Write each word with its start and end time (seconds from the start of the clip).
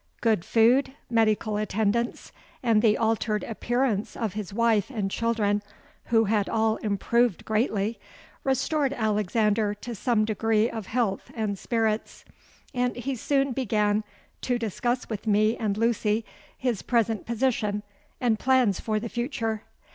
Good 0.21 0.43
food, 0.43 0.93
medical 1.11 1.57
attendance, 1.57 2.31
and 2.63 2.81
the 2.81 2.97
altered 2.97 3.43
appearance 3.43 4.17
of 4.17 4.33
his 4.33 4.51
wife 4.51 4.89
and 4.89 5.11
children, 5.11 5.61
who 6.05 6.23
had 6.23 6.49
all 6.49 6.77
improved 6.77 7.45
greatly, 7.45 7.99
restored 8.43 8.93
Alexander 8.93 9.75
to 9.75 9.93
some 9.93 10.25
degree 10.25 10.67
of 10.67 10.87
health 10.87 11.29
and 11.35 11.55
spirits; 11.55 12.25
and 12.73 12.95
he 12.95 13.15
soon 13.15 13.51
began 13.51 14.03
to 14.41 14.57
discuss 14.57 15.07
with 15.07 15.27
me 15.27 15.55
and 15.55 15.77
Lucy 15.77 16.25
his 16.57 16.81
present 16.81 17.27
position 17.27 17.83
and 18.19 18.39
plans 18.39 18.79
for 18.79 18.99
the 18.99 19.07
future. 19.07 19.61